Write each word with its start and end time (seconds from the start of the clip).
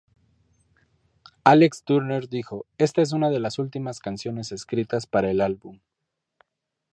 Alex 1.43 1.83
Turner 1.83 2.27
dijo 2.27 2.65
"Esta 2.79 3.03
es 3.03 3.13
una 3.13 3.29
de 3.29 3.39
las 3.39 3.59
últimas 3.59 3.99
canciones 3.99 4.51
escritas 4.51 5.05
para 5.05 5.29
el 5.29 5.41
álbum. 5.41 5.79